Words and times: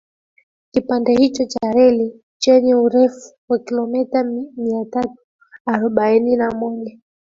Kipande 0.71 1.13
hicho 1.15 1.45
cha 1.45 1.71
reli 1.71 2.23
chenye 2.37 2.75
urefu 2.75 3.33
wa 3.49 3.59
kilometa 3.59 4.23
mia 4.57 4.85
tatu 4.85 5.15
arobaini 5.65 6.35
na 6.35 6.51
moja 6.51 6.97